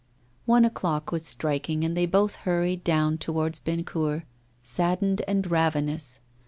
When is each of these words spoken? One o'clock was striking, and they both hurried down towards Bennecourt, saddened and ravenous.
One 0.47 0.65
o'clock 0.65 1.11
was 1.11 1.27
striking, 1.27 1.85
and 1.85 1.95
they 1.95 2.07
both 2.07 2.33
hurried 2.37 2.83
down 2.83 3.19
towards 3.19 3.59
Bennecourt, 3.59 4.23
saddened 4.63 5.21
and 5.27 5.45
ravenous. 5.45 6.19